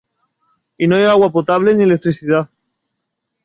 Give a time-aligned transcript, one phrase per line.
[0.79, 2.49] Y no hay agua potable ni electricidad.